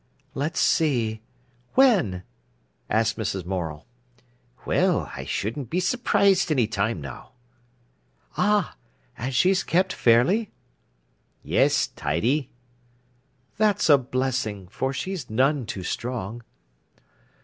[0.33, 2.23] "Let's see—when?"
[2.89, 3.45] asked Mrs.
[3.45, 3.85] Morel.
[4.65, 7.33] "Well, I shouldn't be surprised any time now."
[8.35, 8.77] "Ah!
[9.15, 10.49] And she's kept fairly?"
[11.43, 12.49] "Yes, tidy."
[13.57, 16.41] "That's a blessing, for she's none too strong."